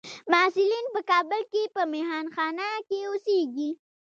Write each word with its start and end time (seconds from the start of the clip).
محصلین 0.31 0.85
په 0.93 1.01
کابل 1.09 1.41
کې 1.51 1.63
په 1.75 1.81
مهانخانه 1.93 2.67
کې 2.87 2.97
اوسیږي. 3.09 3.69